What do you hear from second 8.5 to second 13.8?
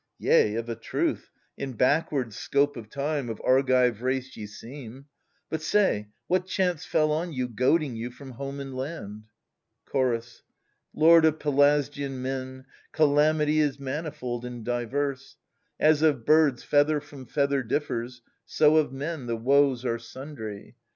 and land? Chorus. Lord of Pelasgian men, calamity 4^V*o Is